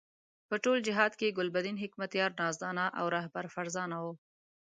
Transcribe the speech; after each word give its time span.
په 0.49 0.55
ټول 0.63 0.77
جهاد 0.87 1.11
کې 1.19 1.35
ګلبدین 1.37 1.77
حکمتیار 1.83 2.31
نازدانه 2.41 2.85
او 2.99 3.05
رهبر 3.15 3.45
فرزانه 3.55 3.97
وو. 4.03 4.13